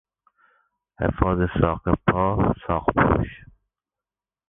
[0.99, 3.27] حفاظ ساق پا، ساقپوش